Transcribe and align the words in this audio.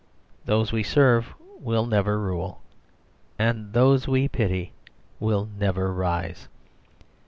Those 0.45 0.71
we 0.71 0.81
serve 0.81 1.35
will 1.59 1.85
never 1.85 2.19
rule, 2.19 2.59
and 3.37 3.71
those 3.73 4.07
we 4.07 4.27
pity 4.27 4.73
will 5.19 5.47
never 5.59 5.93
rise. 5.93 6.47